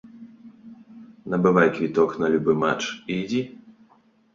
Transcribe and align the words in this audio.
Набывай 1.35 1.67
квіток 1.77 2.09
на 2.25 2.35
любы 2.35 2.59
матч 2.67 2.83
і 3.09 3.23
ідзі. 3.23 3.41